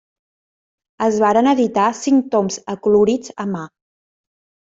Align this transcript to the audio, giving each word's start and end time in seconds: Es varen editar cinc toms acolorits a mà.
Es 1.07 1.17
varen 1.23 1.49
editar 1.51 1.89
cinc 1.99 2.33
toms 2.35 2.57
acolorits 2.75 3.35
a 3.45 3.49
mà. 3.53 3.61